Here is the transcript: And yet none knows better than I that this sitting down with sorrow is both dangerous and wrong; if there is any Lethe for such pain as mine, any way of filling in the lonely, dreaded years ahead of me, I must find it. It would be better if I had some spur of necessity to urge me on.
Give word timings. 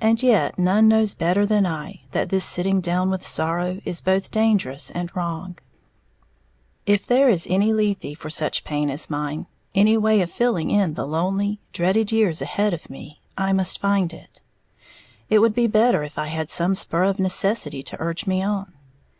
And 0.00 0.22
yet 0.22 0.56
none 0.56 0.86
knows 0.86 1.14
better 1.14 1.44
than 1.44 1.66
I 1.66 2.02
that 2.12 2.28
this 2.28 2.44
sitting 2.44 2.80
down 2.80 3.10
with 3.10 3.26
sorrow 3.26 3.80
is 3.84 4.00
both 4.00 4.30
dangerous 4.30 4.88
and 4.92 5.10
wrong; 5.16 5.58
if 6.86 7.04
there 7.04 7.28
is 7.28 7.48
any 7.50 7.72
Lethe 7.72 8.16
for 8.16 8.30
such 8.30 8.62
pain 8.62 8.88
as 8.88 9.10
mine, 9.10 9.48
any 9.74 9.96
way 9.96 10.20
of 10.20 10.30
filling 10.30 10.70
in 10.70 10.94
the 10.94 11.04
lonely, 11.04 11.58
dreaded 11.72 12.12
years 12.12 12.40
ahead 12.40 12.72
of 12.72 12.88
me, 12.88 13.20
I 13.36 13.52
must 13.52 13.80
find 13.80 14.12
it. 14.12 14.40
It 15.28 15.40
would 15.40 15.54
be 15.56 15.66
better 15.66 16.04
if 16.04 16.18
I 16.18 16.26
had 16.26 16.48
some 16.48 16.76
spur 16.76 17.02
of 17.02 17.18
necessity 17.18 17.82
to 17.82 17.96
urge 17.98 18.28
me 18.28 18.42
on. 18.44 18.72